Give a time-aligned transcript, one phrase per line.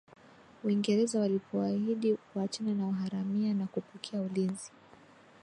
[0.63, 4.71] Uingereza walipoahidi kuachana na uharamia na kupokea ulinzi